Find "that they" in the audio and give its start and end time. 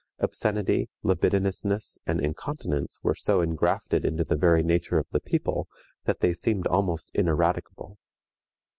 6.05-6.33